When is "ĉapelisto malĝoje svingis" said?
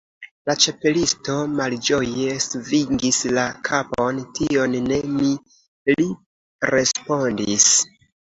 0.63-3.19